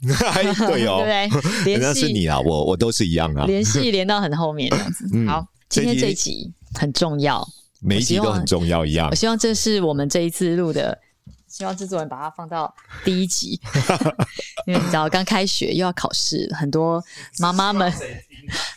[0.66, 1.76] 对哦，对不对？
[1.78, 5.08] 那是你啊，我我都是一样啊，连系连到很后面这样子。
[5.12, 7.46] 嗯、好，今天这一集很重要，
[7.80, 9.08] 每一集都很重要一样。
[9.10, 10.98] 我希望这是我们这一次录的，
[11.48, 12.74] 希望制作人把它放到
[13.04, 13.60] 第一集，
[14.66, 17.02] 因为你知道刚开学又要考试，很多
[17.38, 17.92] 妈妈们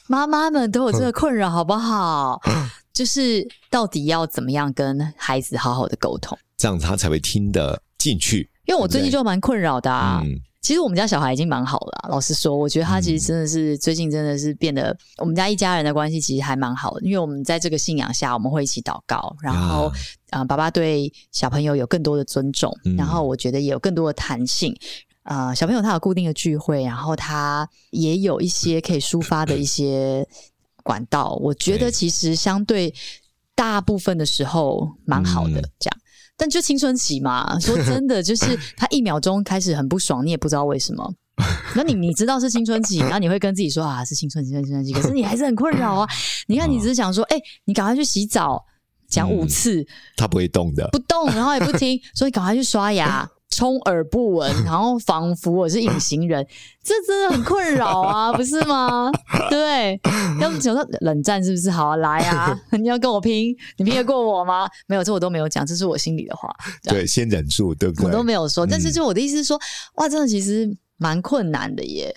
[0.07, 2.41] 妈妈们都有这个困扰，好不好？
[2.91, 8.49] 就是到底要怎么样跟孩子好好的沟通，这样他才会听得进去。
[8.65, 10.21] 因为我最近就蛮困扰的啊。
[10.21, 19.87] 嗯其实我们家小孩已经蛮好了啊，老实说，我觉得他其实真的是最近真的是变得，我们家一家人的关系其实还蛮好的，因为我们在这个信仰下，我们会一起祷告，然后
[20.29, 24.73] 啊、呃，爸爸对小朋友有更多的尊重，然后我觉得也有更多的弹性。
[25.23, 30.25] 啊、呃，小朋友他有固定的聚会，然后他也有一些可以抒发的一些
[30.81, 32.93] 管道，我觉得其实相对
[33.53, 35.92] 大部分的时候蛮好的，这样。
[36.43, 41.13] 但就青春期嘛，说真的，就是 他一秒钟开始很不爽，你也不知道为什么。
[41.73, 46.05] 那你你知道是青春期，然后你会跟自己说啊，是青春期，青春期，可是你还是很困扰啊。
[46.47, 48.61] 你看，你只是想说，哎、欸，你赶快去洗澡，
[49.07, 53.25] 讲五次、嗯，他不会动的，不动，然后也不听， 所以赶快去刷牙。
[53.53, 56.45] 充耳不闻， 然后仿佛我是隐形人，
[56.83, 59.11] 这真的很困扰啊， 不是吗？
[59.49, 59.99] 对，
[60.41, 61.69] 要不讲说冷战是不是？
[61.69, 64.67] 好啊，来啊，你要跟我拼，你拼得过我吗？
[64.87, 66.53] 没有，这我都没有讲，这是我心里的话。
[66.83, 68.05] 对，先忍住，对不对？
[68.05, 69.61] 我都没有说，但是就我的意思是说，嗯、
[69.95, 72.13] 哇，真的其实蛮困难的耶。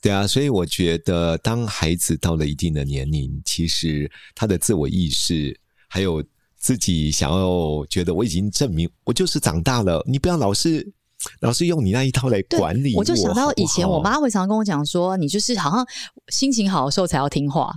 [0.00, 5.58] 对啊，所以我觉得，当孩子到了一定的年龄，其实他的自我意识
[5.88, 6.24] 还有。
[6.58, 10.92] 自己想要觉得我已经证明我就是长大了，你不要老是
[11.40, 13.00] 老是用你那一套来管理我。
[13.00, 15.86] 我就想到以前我妈会常常跟我讲说，你就是好像
[16.28, 17.72] 心情好的时候才要听话，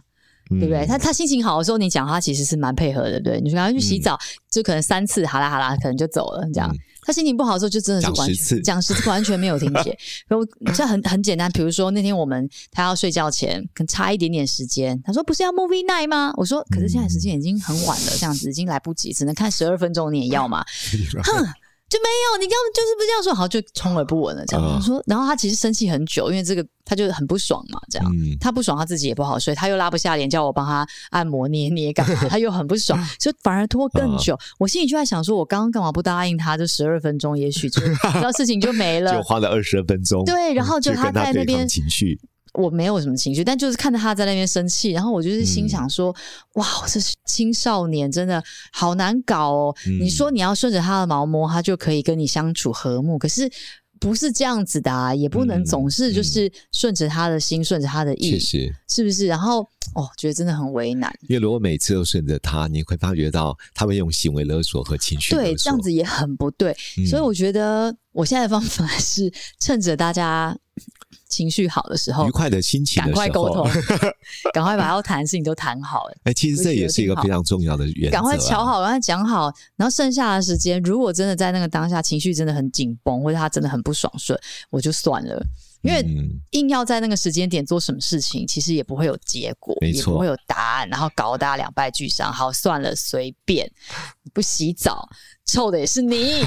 [0.51, 0.85] 嗯、对不对？
[0.85, 3.39] 他他心情好的时候，你讲他其实是蛮配合的，对。
[3.41, 4.19] 你说赶快去洗澡，嗯、
[4.51, 6.69] 就可能三次，好啦好啦，可能就走了这样。
[6.71, 9.97] 嗯他心情不好的时候，就真的是完全讲十次，讲十次完全没有听解。
[10.29, 16.31] 然后这很很简单，比如说那天我们他要睡觉前，可能差一点点时间，他说不是要 movie night 吗？
[16.37, 20.63] 我说可是现在时间已经很晚了，这样子已经来不及，只能看十二分钟，你也要吗？
[21.25, 21.47] 哼。
[21.91, 24.45] 就没有，你刚刚就是不这样说，好，就充耳不闻了。
[24.45, 27.81] 这样、uh, 说，然后他其实生气很久，因为这个他就很不爽嘛。
[27.89, 34.33] 这样，嗯、他不爽，他自己也不好睡，他又拉不下脸叫我帮他按摩捏捏干嘛，他又很不爽， 就反而拖更久。
[34.35, 36.55] Uh, 我心里就在想说，我刚刚干嘛不答应他？
[36.55, 40.23] 就十二分钟，也许就然后事情就没了，就花了二十二分钟。
[40.23, 42.17] 对，然后就他在那边情绪。
[42.53, 46.11] 我没有什么情绪，但就是看着他在那边生气，然后我就是心想说
[46.55, 49.75] ：“嗯、哇，这是青少年，真的好难搞哦！
[49.87, 53.49] 嗯、你说你要顺着他的毛摸，他就可以跟你相处和睦，可是
[54.01, 59.27] 不是这样子的啊，也不能总是就是顺着他的心，顺着、他的意，确实是不是？
[59.27, 59.61] 然后
[59.95, 61.09] 哦，觉得真的很为难。
[61.29, 66.75] 因为如果每次都顺着他，你会发觉到他会用行为勒索和情绪对，这样子也很不对。
[66.97, 70.57] 嗯、所以我觉得我现在的方法是趁着大家。
[71.31, 73.67] 情绪好的时候，愉快的心情的，赶快沟通，
[74.53, 76.03] 赶快把要谈的事情都谈好。
[76.25, 78.19] 哎、欸，其实这也是一个非常重要的原则、啊。
[78.19, 84.37] 赶快瞧好，赶快讲好，然后剩下的时间，如果真的在那个当下情绪真的很紧绷，或者他真的很不爽顺，
[84.69, 85.41] 我就算了。
[85.81, 86.05] 因为
[86.51, 92.31] 硬要在那个时间点做什么事情，其实也不会有结果，没错，也不会有答案，然后搞得大家两败俱伤。
[92.31, 93.69] 好，算了，随便。
[94.33, 95.09] 不洗澡，
[95.45, 96.43] 臭的也是你。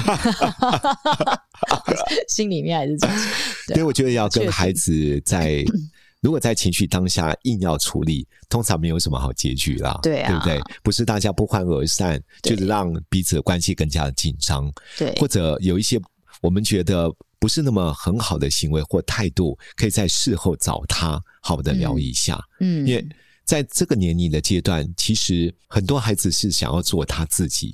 [2.29, 3.17] 心里面还是这样。
[3.75, 5.63] 对，我觉得要跟孩子在，
[6.21, 9.99] 如果在情绪当下硬要处理，通常没有什么好结局啦。
[10.01, 10.73] 对啊，对不对？
[10.81, 14.71] 不是大家不欢而散，就是让彼此的关系更加的紧张。
[14.97, 15.99] 对，或者有一些
[16.41, 17.13] 我们觉得。
[17.45, 22.43] 不是那么很好的行为或态度，可以在事后找他好的聊一下。
[22.59, 23.07] 嗯，嗯，因为
[23.43, 27.71] 在这个年龄的阶段，其实很多孩子是想要做他自己，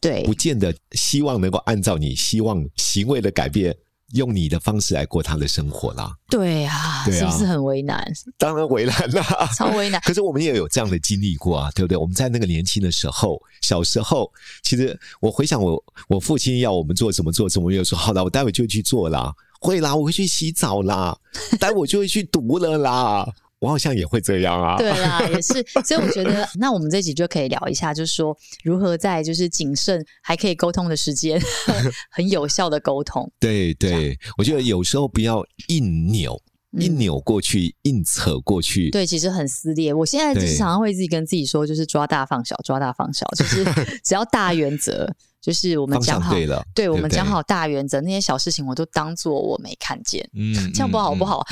[0.00, 3.76] 对，不见得希望能够按照你希望行为的改变。
[4.14, 8.10] 用你的方式来过他的生活啦，对啊，对啊，是不是很为难？
[8.38, 9.22] 当然为难啦，
[9.56, 10.00] 超为难。
[10.00, 11.96] 可是我们也有这样的经历过啊，对不对？
[11.96, 14.32] 我们在那个年轻的时候，小时候，
[14.62, 21.16] 其实我回想我，我父亲要我们做什么做什么，我就说好了，我待会就去做啦，会啦，我会去洗澡啦，
[21.60, 23.30] 待会我就会去读了啦。
[23.60, 31.40] 我好像也会这样啊，对啦，也是，所以我觉得，那我们这集就可以聊一下，就是说如何在就是谨慎还可以沟通的时间，
[32.10, 33.30] 很有效的沟通。
[33.40, 36.40] 对对，我觉得有时候不要硬扭，
[36.78, 39.92] 一扭过去，硬扯过去，对，其实很撕裂。
[39.92, 43.64] 我现在就是常常会自己跟自己说，就是抓大放小，抓大放小，就是
[44.04, 50.28] 只要大原则，就是我们讲好，对了，对，我们讲好大原则，那些小事情我都当做我没看见。
[50.34, 51.46] 嗯， 这样不好不好？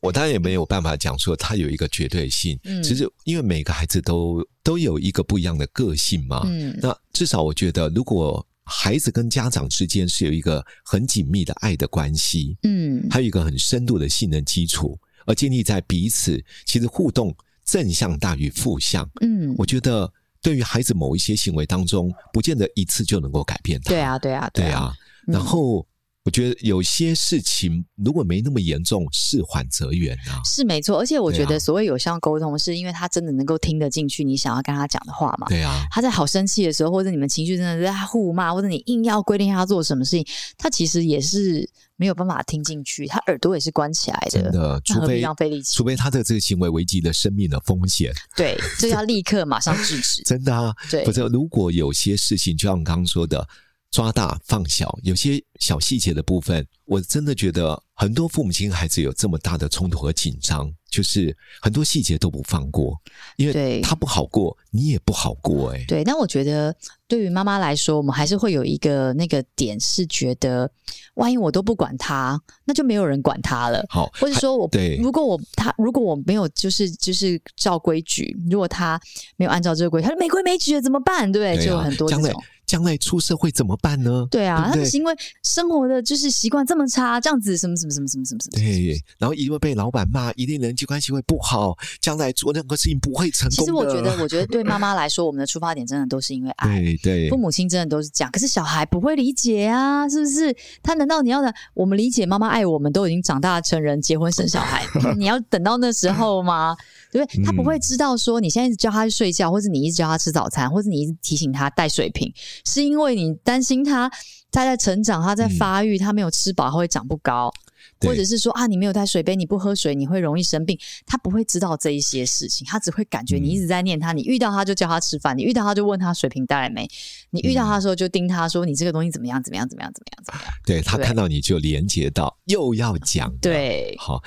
[0.00, 2.58] 我当然也没有办法讲说它有一个绝对性。
[2.64, 6.42] 嗯，其实因为每个孩子都都有一个不一样的个性嘛。
[6.44, 14.96] 嗯，那至少我觉得，如果孩子跟家长之间是有一个很紧密的爱的关系，嗯，还有一个很深度的信任基础，
[15.26, 17.34] 而建立在彼此其实互动
[17.64, 20.10] 正向大于负向，嗯，我觉得
[20.42, 24.94] 对于孩子某一些行为当中，不见得一次就能够改变他，对啊，对啊，对啊，对啊，
[25.26, 25.86] 然后。
[26.24, 30.96] 我觉得有些事情如果没那么严重，事缓则圆啊，是没错。
[31.00, 35.48] 而且我觉得所谓有效沟通，是因为他真的能够听得进去你想要跟他讲的话嘛。
[35.48, 40.24] 对啊，他在好生气的时候，或者你们情绪真的在互骂，或者你硬要规定他做什么事情，
[40.56, 44.42] 他其实也是没有办法听进去，他耳朵也是关起来的。
[44.42, 50.22] 真的，除非浪费力气，除非他的这个行为危及了生命的风险，对， 就要立刻马上制止。
[50.22, 51.04] 真的啊，对。
[51.04, 53.48] 否则，如果有些事情，就像刚刚说的。
[53.92, 62.98] 抓大放小，有些小细节的部分，我真的觉得很多父母亲孩子有这么大的冲突和紧张，就是很多细节都不放过，
[63.36, 66.02] 因为他不好过，你也不好过，欸，哎，对。
[66.02, 66.74] 但我觉得
[67.06, 70.68] 对于妈妈来说，我们还是会有一个那个点，是觉得
[71.16, 73.84] 万一我都不管他，那就没有人管他了。
[73.90, 78.98] 好，或者说我对，如果我他如果我没有就是就是照规矩，如果他
[79.36, 81.30] 没有按照这个规矩，他就没规没矩怎么办？
[81.30, 82.42] 对，就有很多这种。
[82.72, 84.26] 将来出社会怎么办呢？
[84.30, 88.56] 对啊，对对，他是因为生活的就是习惯这么差，这样子什么什么什么什么什么什么。
[88.56, 93.58] 对，然后一定会被老板骂，一定人际关系会不好，将来做任何事情不会成功。
[93.58, 96.80] 其实我觉得， 我觉得对妈妈来说，我们的出发点真的都是因为爱。
[96.80, 100.56] 对对，父母亲真的都是这样，可是小孩不会理解啊，是不是？
[100.82, 104.82] 他难道你要的我们理解妈妈爱我们，都已经长大成人，结婚生小孩，
[105.18, 106.74] 你要等到那时候吗？
[107.12, 107.44] 对不对？
[107.44, 112.32] 他不会知道说你现在一直叫他去睡觉，或者你一直叫他吃早餐，或者你一直提醒他带水瓶，
[112.64, 114.10] 是因为你担心他
[114.50, 117.52] 他在成长，他在发育，他没有吃饱，他会长不高，
[118.00, 120.78] 嗯、或者是说啊，你没有带水杯，你不喝水，你会容易生病。
[121.06, 124.12] 他不会知道这一些事情，他只会感觉你一直在念他。
[124.12, 126.88] 嗯、你遇到他就叫他吃饭，你遇到他就问他水瓶带来没？
[127.30, 129.42] 你遇到他的时候就盯他说你这个东西怎么样？
[129.42, 129.68] 怎么样？
[129.68, 129.92] 怎么样？
[129.94, 130.22] 怎么样？
[130.24, 130.54] 怎么样？
[130.64, 134.22] 对，他看到你就连接到又要讲，对，好。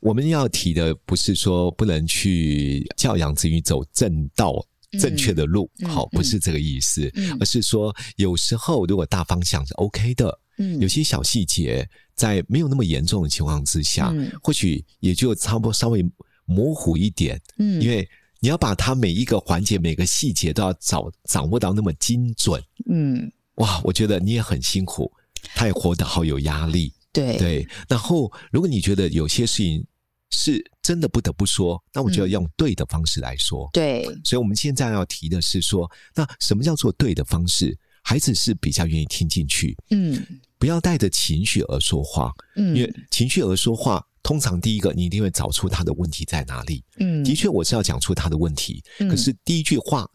[0.00, 16.04] 我们要提的不是说不能去教养子女走正道、正确的路，嗯、好，不是这个意思，嗯、而是说有时候如果大方向是 OK 的，嗯，有些小细节在没有那么严重的情况之下，嗯、或许也就差不多稍微
[16.46, 18.08] 模糊一点，嗯，因为
[18.40, 25.12] 你要把它每一个环节、每个细节都要掌掌握到那么精准，嗯，哇，我觉得你也很辛苦，
[25.54, 26.92] 他也活得好有压力。
[27.12, 27.36] 对。
[27.36, 29.84] 对，然后如果你觉得有些事情
[30.30, 33.66] 是真的不得不说，那我就要用对的方式来说。
[33.66, 37.76] 嗯、对，所以我们现在要提的是说，那什么叫做对的方式？
[38.02, 40.24] 孩子是比较愿意听进去，嗯，
[40.58, 50.08] 不要带着情绪而说话，嗯，因为情绪而说话，通常第一个你一定会找出他的问题在哪里，嗯，的确我是要讲出他的问题，嗯、可是第一句话。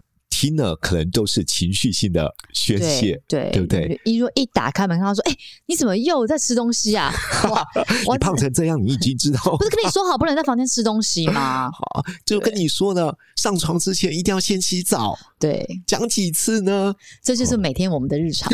[0.44, 3.98] 听了可能都是情绪性的宣泄，对对不对？
[4.04, 5.34] 一说一打开门，看到说：“哎，
[5.68, 7.14] 你怎么又在吃东西啊？
[7.50, 7.66] 哇，
[8.12, 11.72] 你胖成这样，你已经知道，不是跟你说好不能在房间吃东西吗？
[11.72, 15.18] 好，就跟你说的，上床之前一定要先洗澡。
[15.40, 16.94] 对，讲几次呢？
[17.24, 18.52] 这就是每天我们的日常，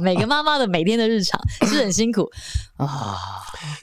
[0.00, 2.28] 每个妈妈的每天的日常是很辛苦
[2.76, 3.16] 啊。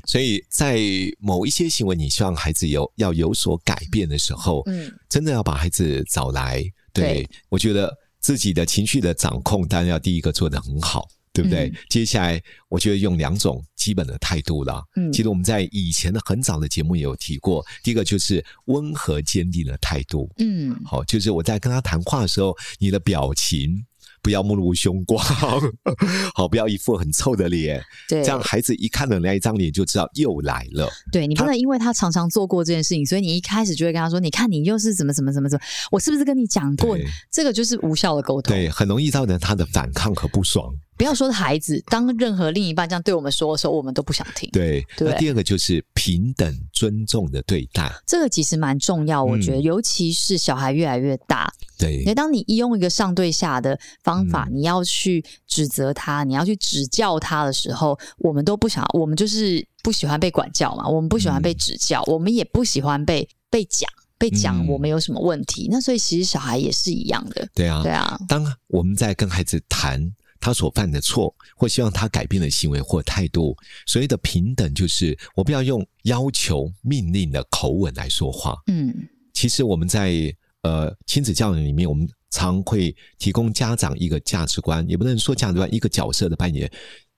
[0.06, 0.82] 所以在
[1.18, 6.62] 某一些行为，你希望孩子有要有所改变的时候，嗯，真的要把孩子找来。
[6.94, 11.70] 对，我觉得自己的情绪的掌控，当然要第一个做得很好，对不对？
[11.70, 14.84] 嗯、接下来，我觉得用两种基本的态度了。
[14.96, 20.30] 嗯，其实我们在以前的很早的节目也有提过，第一个就是温和坚定的态度。
[20.38, 23.86] 嗯，好，就是我在跟他谈话的时候，你的表情。
[24.22, 25.24] 不要目露凶光，
[26.36, 30.90] 好，不要一副很臭的脸，对，这样孩子一看到那一张脸就知道又来了。
[31.12, 36.98] 对，你不能因为他常常做过这件事情，所以你一开始就会跟他说：“你看你又是怎么怎么怎么怎么，我是不是跟你讲过？”
[37.32, 40.74] 这个就是无效的沟通，对，很容易造成他的反抗和不爽。
[41.02, 44.48] 不要说孩子，当任何另一半这样对我们说的时候，我们都不想听。
[44.52, 51.52] 对，对那第二个就是平等尊重的对待，这个其实蛮重要，我觉得，嗯、尤其是小孩越来越大。
[51.76, 63.90] 对，那当你一用一个上对下的方法，嗯、你要去指责他，你要去指教他的时候，我们都不想，我们就是不喜欢被管教嘛，我们不喜欢被指教，嗯、我们也不喜欢被被讲，
[64.20, 65.68] 被讲我们有什么问题。
[65.68, 67.50] 嗯、那所以其实小孩也是一样的。
[67.56, 68.20] 对啊，对啊。
[68.28, 70.14] 当我们在跟孩子谈。
[70.42, 73.56] 他所犯的错，或希望他改变的行为或态度。
[73.86, 78.58] 所谓的平等，就是我不要用要求、命令的口吻来说话。
[78.68, 78.94] 嗯，
[79.32, 86.70] 其实我们在呃亲子教育里面，我们常会提供家长一个价值观，也不能说价值观，一个角色的扮演，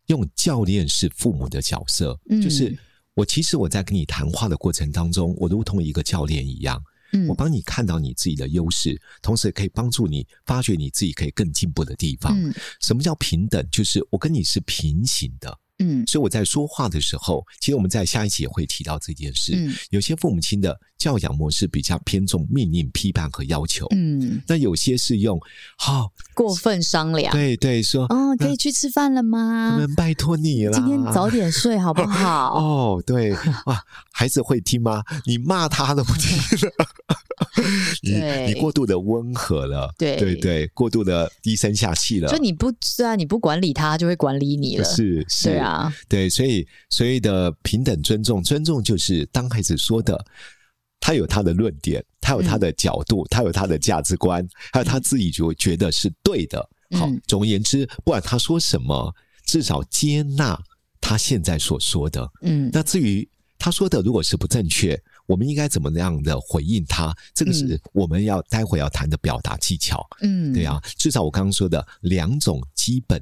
[0.08, 2.78] 用教练式父母的角色，嗯、就是
[3.14, 6.84] 我其实我在跟你谈话的过程当中，我如同一个教练一样。
[7.28, 12.38] 我帮你看到你自己的优势，同时也可以帮助你发掘你自己可以更进步的地方。
[12.40, 13.66] 嗯，什么叫平等？
[13.72, 15.60] 就是我跟你是平行的。
[15.80, 19.54] 嗯，所以我在说话的时候，其实我们在下一集也会提到这件事。
[19.56, 23.88] 嗯，有些父母亲的教养模式比较偏重命令、批判和要求。
[23.92, 25.40] 嗯，那有些是用
[25.78, 27.32] 好、哦、过分商量。
[27.34, 29.72] 对对，说哦，可以去吃饭了吗？
[29.74, 32.54] 我们拜托你了，今天早点睡好不 好？
[32.56, 33.34] 哦，对
[33.66, 35.04] 哇，孩子会听吗？
[35.26, 36.74] 你骂他都不听了。
[38.04, 42.30] 你你过度的温和了，对对对，过度的低声下气了。
[42.30, 44.84] 就你不虽然你不管理他，就会管理你了。
[44.84, 50.26] 是是，对啊，对，所以所以的平等尊重，尊重就是当孩子说的，
[51.00, 56.70] 他有他的论点，他有他的角度，嗯、他有他的价值观，还有他自己就觉得是对的。
[56.92, 59.14] 嗯、好，总而言之，不管他说什么，
[59.46, 60.60] 至少接纳
[61.02, 62.32] 他现在所说的。
[62.42, 65.00] 嗯，那至于他说的如果是不正确。
[65.26, 67.16] 我们应该怎么样的回应他？
[67.34, 70.06] 这个是我们要待会要谈的表达技巧。
[70.22, 73.22] 嗯，对啊，至少我刚刚说的两种基本。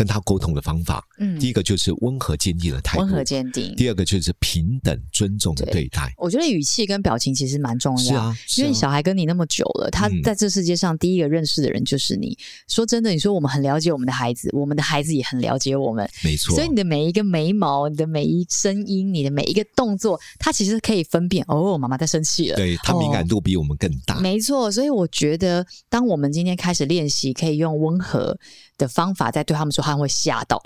[0.00, 6.10] 跟他沟通的方法，嗯，第一个就是温和坚定的态度，温和坚定；第二个就是平等尊重的对待。
[6.16, 12.34] 我觉得语气跟表情其实蛮重要，是啊，因为小孩跟你那么久了，他在这世界上第一个认识的人就是你。
[12.66, 16.54] 说真的，你说我们很了解我们的孩子，我们的孩子也很了解我们，没错。
[16.54, 22.56] 所以你的每一个眉毛、你的每一声音、你的每一个动作，他其实可以分辨哦，妈妈在生气了。
[22.56, 24.18] 对，他敏感度比我们更大。
[24.20, 28.38] 没错，所以我觉得，当我们今天开始练习，可以用温和
[28.78, 30.62] 的方法在对他们说，他们会吓到。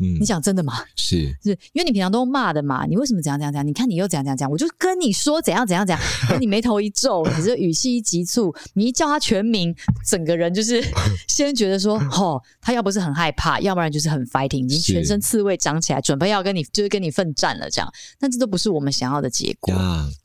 [0.00, 0.74] 嗯，你讲真的吗？
[0.96, 2.84] 是，是因为你平常都骂的嘛？
[2.86, 3.66] 你为什么怎样怎样怎样？
[3.66, 4.50] 你看你又怎样怎样怎样？
[4.50, 6.02] 我就跟你说怎样怎样怎样。
[6.28, 9.74] 等你眉头一皱，你这语气一急促，你一叫他全名，
[10.06, 10.82] 整个人就是
[11.28, 17.92] 先觉得说，哦，他要不是很害怕，要不然就是很 fighting，已经全身刺猬长起来，准备要跟你就是跟你奋战了这样。
[18.18, 19.74] 但这都不是我们想要的结果。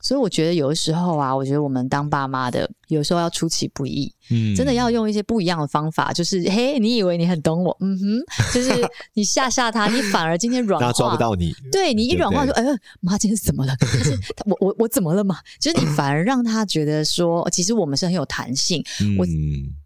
[0.00, 8.70] 所以我觉得有的时候啊，我觉得我们当爸妈的，有时候要出其不意，嗯，真的要用一些不一样的方法，就是嘿，你以为你很懂我，嗯哼，就是
[9.14, 13.74] 你吓吓他，你反而今天软化，他抓不到你，对你一软化说，哎呦，妈，今天怎么了？
[14.46, 15.36] 我我我怎么了嘛？
[15.60, 18.84] 就是你反而让他觉得说，其实我们是很有弹性。
[19.00, 19.26] 嗯、我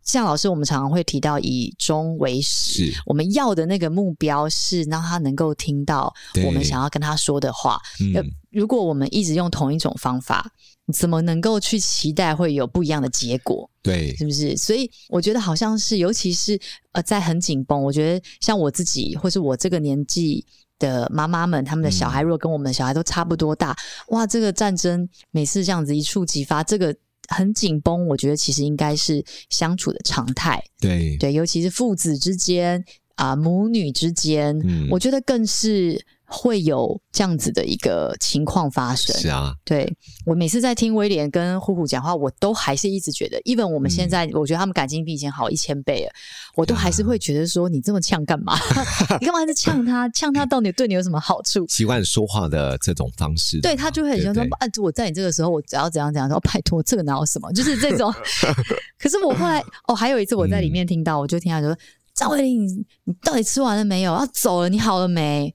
[0.07, 6.13] 像老师，我们常常会提到以终为始，我们要的那个目标是让他能够听到
[6.45, 7.79] 我们想要跟他说的话。
[8.01, 10.49] 嗯、如果我们一直用同一种方法，
[10.95, 13.69] 怎么能够去期待会有不一样的结果？
[13.83, 14.57] 对，是不是？
[14.57, 16.59] 所以我觉得好像是，尤其是
[16.93, 20.47] 呃，在很紧绷，我觉得像我自己，或是我这个年纪
[20.79, 23.77] 的妈妈们，他们的小孩如果跟我们的小孩都差不多大，嗯、
[24.17, 26.95] 哇，这个战争每次这样子一触即发，这个
[27.28, 30.62] 很紧绷，我觉得其实应该是相处的常态。
[30.80, 36.04] 对对，尤其是父子之间啊、呃，母女之间，嗯、我觉得更是。
[36.28, 39.90] 会有这样子的一个情况发生，是啊，对，
[40.25, 46.11] 我每次在听威廉跟虎虎讲话，我都还是一直觉得，even 我们现在，嗯、我觉得他们感情比以前好一千倍了，
[46.56, 48.59] 我都还是会觉得说，你这么呛干嘛？
[49.21, 50.09] 你干嘛一直呛他？
[50.11, 51.64] 呛他到底对你有什么好处？
[51.68, 57.50] 习惯说话的这种方式，对他就会很喜欢说，啊，我在你这个时候，我只要怎样怎样说，拜托，这个哪有什么？
[57.54, 58.12] 就是这种。
[58.99, 61.76] 可是我后来，哦，还有一次我在里面听到，嗯、我就听他说，
[62.14, 64.12] 张威廉，你你到底吃完了没有？
[64.12, 65.54] 要走了，你好了没？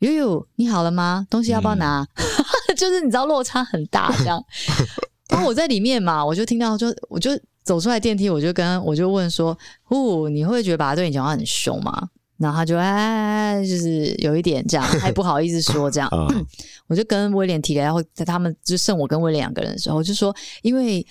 [0.00, 1.26] 悠悠，你好了吗？
[1.28, 2.06] 东西要不要拿？
[2.14, 4.40] 嗯、 就是你知道落差很大，这样。
[5.28, 7.30] 然后我在里面嘛，我就听到就，就我就
[7.64, 16.08] 走出来电梯，我就跟我就问说：“呼，你会觉得爸爸对你讲话很凶吗？”然后他就哎，就是有一点这样，还不好意思说这样。
[16.12, 16.46] 嗯、
[16.86, 21.04] 我就跟威廉提了，然后在他们就剩我跟威廉两个人的时候，我就说，因为。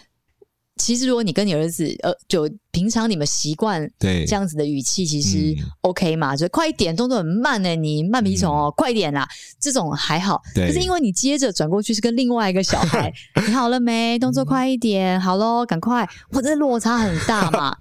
[0.78, 9.28] 其实，如果你跟你儿子，呃，就平常你们习惯对这样子的语气，其实 OK 嘛，嗯、就快一点，动作很慢呢，你慢皮虫哦，嗯、快一点啦，
[9.60, 10.42] 这种还好。
[10.54, 13.12] 可是因为你接着转过去是跟另外一个小孩，
[13.48, 14.18] 你好了没？
[14.20, 16.08] 动作快一点，嗯、好喽，赶快！
[16.32, 17.76] 我这落差很大嘛。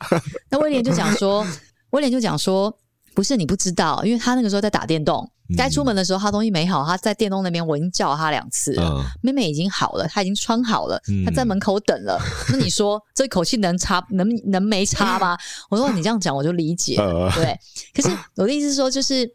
[0.51, 1.47] 那威廉就讲说，
[1.91, 2.77] 威廉就讲说，
[3.15, 5.31] 不是你不知道，因为他那个时候在打电动。
[5.55, 8.83] 该出门的时候，他东西没好，他在电动那边，我已经叫了他两次了。
[8.83, 12.19] 嗯、妹妹已经好了，她已经穿好了，她在门口等了。
[12.49, 15.37] 嗯、 那你说这口气能差能能没差吗？
[15.71, 17.57] 我说你这样讲我就理解，嗯、对。
[17.95, 19.31] 可是我的意思是说，就是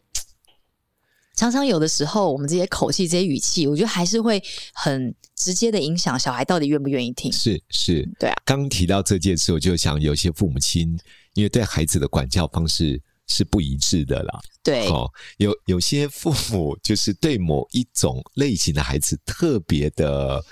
[1.35, 7.31] 常常有的时候，我们这些口气、这些语气，我觉得还是会很直接的影响小孩到底愿不愿意听。
[7.31, 8.35] 是是，对啊。
[8.43, 10.97] 刚提到这件事，我就想有些父母亲
[11.35, 13.01] 因为对孩子的管教方式。
[13.31, 14.39] 是不一致的啦。
[14.61, 20.43] 对，哦，有有些父母就是对某一种类型的孩子特别的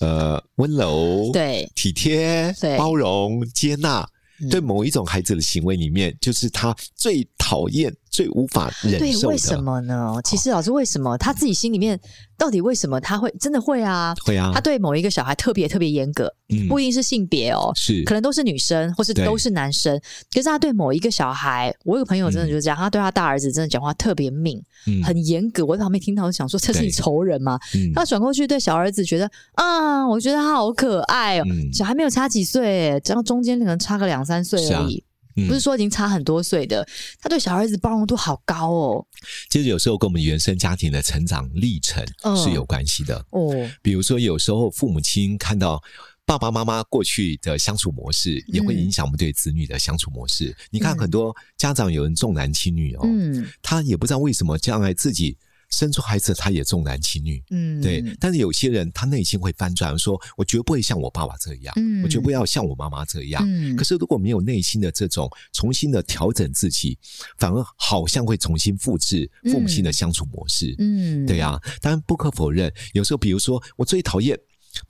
[0.00, 4.06] 呃温柔，对，体贴，对，包容，接纳。
[4.50, 8.98] 对某一种孩子的行为里面，就是他最讨厌、最无法忍受的。
[8.98, 10.14] 对，为什么呢？
[10.22, 11.98] 其实老师，为什么他自己心里面
[12.38, 14.14] 到底为什么他会真的会啊？
[14.24, 14.52] 会啊！
[14.54, 20.00] 他对某一个小孩特别特别严格，嗯，不一定是性别哦，是可能都是女生，或是都是男生。
[20.32, 24.62] 可是他对某一个小孩，我有个朋友真的就是这样，他对他大儿子真的讲话特别命，
[25.02, 25.66] 很严格。
[25.66, 27.58] 我在旁边听到，我想说，这是你仇人吗？
[27.96, 35.02] 他转过去对小儿子觉得啊，我觉得他好可爱哦，小孩没有差几岁，这样中间可能差个两三岁而已。
[35.36, 36.86] 嗯、不是说已经差很多岁的，
[37.20, 39.06] 他对小孩子包容度好高哦。
[39.50, 42.04] 其实有时候跟我们原生家庭的成长历程
[42.36, 43.52] 是有关系的哦。
[43.82, 45.82] 比如说，有时候父母亲看到
[46.24, 50.50] 爸爸妈妈过去的相处模式，也会影响我们对子女的相处模式。
[50.50, 55.36] 嗯、你看，很多家长有人重男轻女哦，嗯，他也不知道为什么将来自己。
[55.70, 58.02] 生出孩子，他也重男轻女，嗯，对。
[58.20, 63.74] 但是有些人，他内心会翻转，说：“我绝不会像我爸爸这样，嗯，我绝不要像我妈妈这样。”嗯。
[63.76, 66.98] 可是如果没有内心的这种重新的调整自己，
[67.38, 71.60] 反而好像会重新复制父母亲的相处模式，嗯，对呀、啊。
[71.80, 74.38] 当然不可否认，有时候比如说，我最讨厌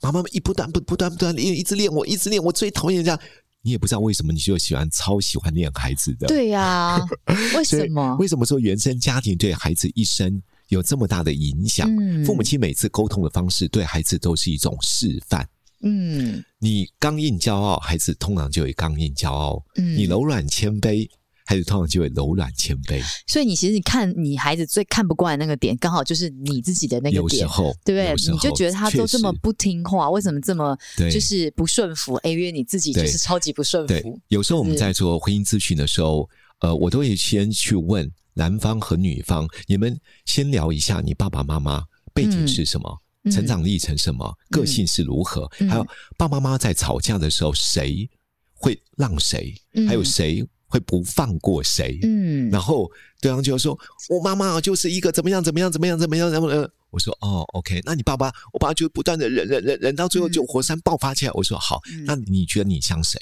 [0.01, 3.19] 妈妈一不断不不断不断练，一直练我，一直练我，最讨厌这样。
[3.61, 7.01] 你也不知道为什么，你就喜欢超喜欢练孩子的，对呀、啊？
[7.57, 8.15] 为什么？
[8.19, 10.41] 为什么说原生家庭对孩子一生？
[10.69, 15.47] 有这么大的影响，嗯、父母亲每次沟通的方式对孩子都是一种示范。
[15.81, 21.07] 嗯，你刚硬骄傲，孩子通常就会刚硬骄傲；嗯、你柔软谦卑，
[21.45, 22.99] 孩子通常就会柔软谦卑。
[23.27, 28.33] 所以你其实你看你孩子最看不惯的那个点，刚好就是你自己的那个点，有时候对不对？
[28.33, 32.15] 你就觉得他都这么不听话，为什么这么就是不顺服？
[32.15, 34.19] 哎，因为你自己就是超级不顺服。
[34.29, 36.27] 有时候我们在做婚姻咨询的时候，
[36.65, 38.11] 呃，我都会先去问。
[38.37, 41.81] 男方和女方，你们先聊一下你爸爸妈妈
[42.13, 48.05] 背景是什么，嗯、成长历程什么，嗯、个性是如何，嗯、还有爸爸妈妈在吵架的时候谁
[48.53, 51.97] 会让谁，嗯、还有谁会不放过谁。
[52.03, 53.79] 嗯，然后对方就说
[54.11, 61.31] ：“我妈妈就是一个怎么样怎么样怎么样怎么样。”然后呢，我说：“哦，OK，那你爸爸，我爸爸就不断的忍忍忍忍到最后就火山爆发起来。
[61.31, 63.17] 嗯”我说：“好，那你觉得你像谁？”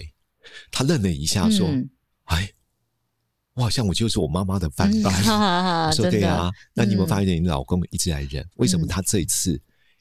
[0.74, 1.88] 他愣了一下说：“嗯、
[2.24, 2.52] 哎。”
[3.56, 5.04] 我好像我就是我妈妈的范本。
[5.04, 8.46] 我说对啊，那你有没有发现你老公一直在忍？
[8.56, 9.60] 为什么他这一次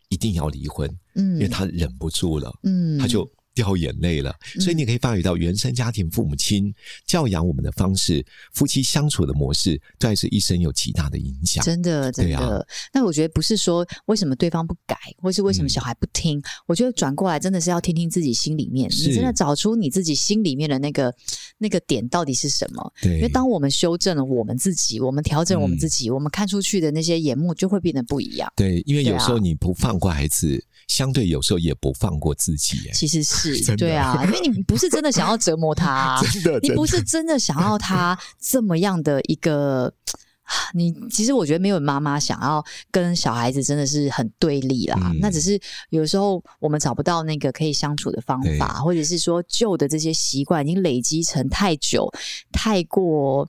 [0.09, 0.89] 一定要离婚？
[1.15, 2.53] 嗯，因为他忍不住了。
[2.63, 3.29] 嗯，他就。
[3.55, 6.73] 掉眼泪了，所以你可以发觉到原生家庭父母亲
[7.07, 11.65] 教养我们的方式，夫妻相处的模式，对孩子一生有极大的影响。
[11.65, 12.39] 真的，真的。
[12.39, 21.15] 啊、那我觉得不是说为什么对方不改，或是为什么小孩不听，嗯、我觉得转过来真的是要听听自己心里面，你真的找出你自己心里面的那个
[21.59, 22.93] 那个点到底是什么。
[23.03, 28.51] 对，因为当我们修正了我们自己，我们调整我们自己，嗯、我们看出去的那些眼目就会变得不一样。
[28.57, 30.65] 对，因为有时候你不放过孩子。
[30.89, 33.42] 相对有时候也不放过自己，其实是
[33.77, 39.93] 对啊，因为你不是真的想要折磨他， 啊，真的，你不是真的想要他这么样的一个，
[40.75, 52.13] 你其实我觉得没有妈妈想要跟小孩子真的是很对立啦，嗯、那只是有时候我们找不到那个可以相处的方法，或者是说旧的这些习惯已经累积成太久，
[52.53, 53.49] 太过。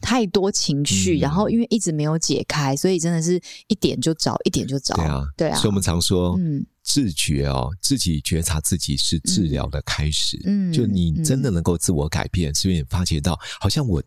[0.00, 4.94] 太多情绪，嗯、然后因为一直没有解开，所以真的是一点就着，一点就着。
[4.94, 5.56] 对啊，对啊。
[5.56, 10.40] 所以我们常说，嗯，自觉哦，自己觉察自己是治疗的开始。
[10.44, 14.02] 嗯，就你真的能够自我改变，是因为你发觉到好像我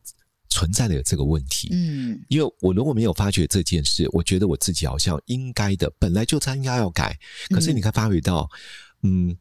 [0.49, 1.69] 存在的有这个问题。
[1.71, 7.17] 嗯，因为我如果没有发觉这件事，我觉得我自己好像应该的，本来就他应该要改。
[7.49, 8.49] 可是你看，发觉到，
[9.03, 9.37] 嗯，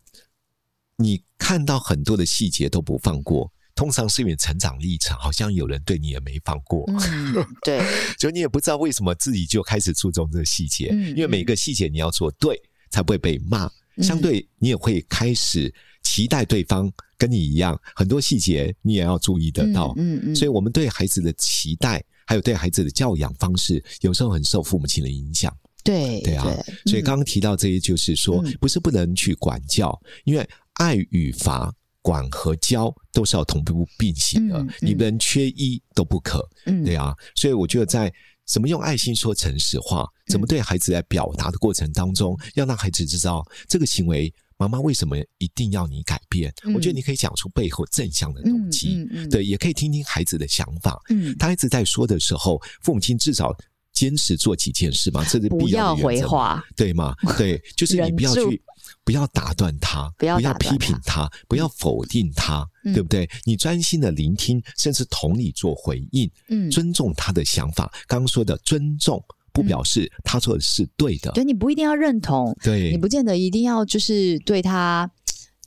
[0.97, 3.51] 你看到很多的细节都不放过。
[3.79, 7.81] 通常是因为成长历程，好像有人对你也没放过，嗯、 对，
[8.19, 12.61] 就你也不知道为什么自己就开始注重这个细节，嗯、因为每个细节你要做对，
[12.91, 13.71] 才不会被骂。
[13.95, 19.95] 嗯、相对你也会开始期待对方跟你一样，很多细节你也要注意得到。
[19.97, 25.57] 嗯嗯，嗯所以我们对孩子的期待，还有对孩子的教养方式，有时候很受父母亲的影响。
[25.85, 26.45] 对，对啊。
[26.45, 31.73] 对所以刚刚提到这些，就是说，嗯、不是不能去管教，因为爱与罚。
[32.09, 37.15] 管和教都是要同步并行的，嗯嗯、你不能缺一都不可，嗯、对啊。
[37.35, 38.11] 所以我觉得，在
[38.47, 46.51] 怎么用爱心说诚实话，嗯、怎么对孩子在表达的过程当中，要让孩子知道这个行为，妈妈为什么一定要你改变？
[46.65, 50.99] 嗯、我觉得你可以讲出背后正向的动机，嗯对，也可以听听孩子的想法。
[51.11, 53.55] 嗯，他孩子在说的时候，父母亲至少
[53.99, 55.25] 坚持做几件事嘛？
[55.25, 57.13] 这是必要的不要回话，对吗？
[57.37, 58.63] 对， 就是你不要去，
[59.03, 63.29] 不要打断他，不要批评他，不要否定他，嗯、对不对？
[63.45, 67.91] 你专心的聆听，甚至同理做回应，嗯，尊重他的想法。
[68.07, 69.21] 刚刚说的尊重，
[69.53, 75.11] 不表示他做的是对的，对，你不一定要认同，对，你不见得一定要就是对他。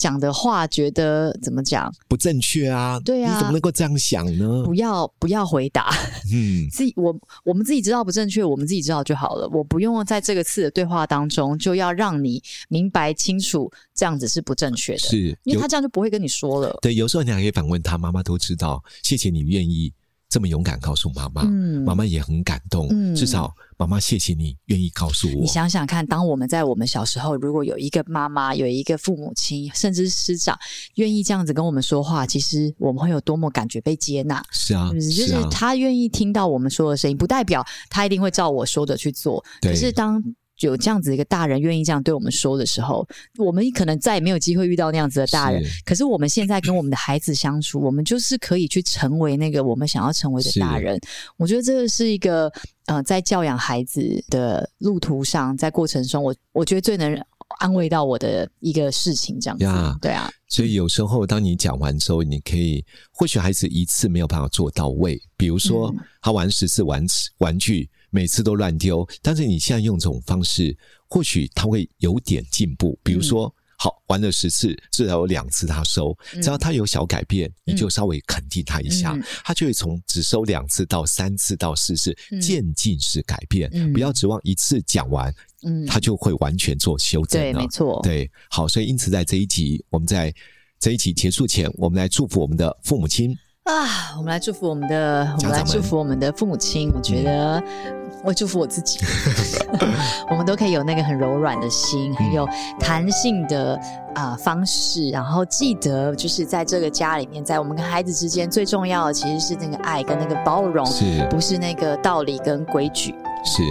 [0.01, 2.99] 讲的话觉得怎么讲不正确啊？
[3.05, 4.63] 对啊，你怎么能够这样想呢？
[4.65, 5.93] 不要不要回答，
[6.33, 9.47] 嗯， 自己我我们自己知道不正确，我们自己知道就好了。
[9.53, 16.75] 我不用在这个次的对话当中就要让你明白清楚，这样子是不正确的，是因为他这样就不会跟你说了。
[16.81, 19.93] 对，有时候你还可以反问他，妈妈都知道，谢谢你愿意。
[20.31, 22.87] 这么勇敢告诉妈妈，嗯，妈妈也很感动。
[22.89, 25.41] 嗯，至少妈妈谢谢你愿意告诉我。
[25.41, 30.57] 你想想看，当我们在我们小时候，如果有一个妈妈，有一个父母亲，甚至是师长
[30.95, 34.41] 愿意这样子跟我们说话，其实我们会有多么感觉被接纳。
[34.51, 39.43] 是啊，是，就是他愿意听到我们说的声音，不代表他一定会照我说的去做。
[39.61, 40.23] 可是当
[40.61, 45.63] 有这样子一个大人愿意这样对我们说的时候，我们可能再也没有机会遇到那样子的大人。
[45.85, 50.99] 可是我们现在跟我们的孩子相处，我们就是可以去成为那个我们想要成为的大人。
[51.37, 52.51] 我觉得这个是一个
[52.85, 57.19] 呃，在教养孩子的路途上，在过程中，我我觉得最能
[57.59, 59.63] 安慰到我的一个事情，这样子。
[59.65, 60.29] 呀，对啊。
[60.47, 67.05] 所以有时候当你讲完之后，你可以或许孩子一次没有办法做到位，比如说他玩十次玩
[67.37, 67.89] 玩具。
[68.11, 72.99] 每次都乱丢，但是你现在用这种方式，或许他会有点进步。
[73.01, 83.69] 比如说，嗯、好玩了十次，至少有两次他收，只要他有小改变，嗯、你就稍微肯定他一下，嗯、他就会从只收两次到三次到四次，嗯、渐进式改变。
[83.73, 87.53] 嗯、不要指望一次讲完，嗯，他就会完全做修正了。
[87.53, 87.99] 对，没错。
[88.03, 90.31] 对，好，所以因此在这一集，我们在
[90.79, 93.35] 这一集结束前，我们来祝福我们的父母亲。
[93.65, 96.91] 啊，我们来祝福我们的，我们来祝福我们的父母亲。
[96.95, 98.99] 我觉得，嗯、我祝福我自己，
[100.31, 102.47] 我们都可以有那个很柔软的心，很有
[102.79, 103.75] 弹性的
[104.15, 105.11] 啊、呃、方式。
[105.11, 113.13] 然后记得，就是在这个家里面，在我们跟孩子之间，最重要的其实是那个爱跟那个包容，是不是那个道理跟规矩？
[113.45, 113.61] 是，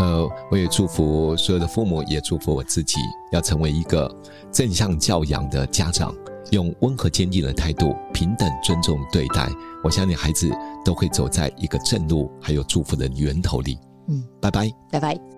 [0.00, 2.98] 呃，我也祝福所有的父母，也祝福我自己，
[3.30, 4.12] 要成为一个
[4.50, 6.12] 正向教养的家长。
[6.50, 9.48] 用温和坚定的态度，平等尊重对待，
[9.84, 10.50] 我相信孩子
[10.84, 13.78] 都会走在一个正路，还有祝福的源头里。
[14.08, 15.37] 嗯，拜拜，拜拜。